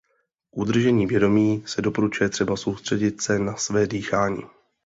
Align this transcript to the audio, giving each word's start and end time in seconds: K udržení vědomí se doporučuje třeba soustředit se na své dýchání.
K 0.53 0.57
udržení 0.57 1.05
vědomí 1.07 1.63
se 1.65 1.81
doporučuje 1.81 2.29
třeba 2.29 2.57
soustředit 2.57 3.21
se 3.21 3.39
na 3.39 3.55
své 3.55 3.87
dýchání. 3.87 4.41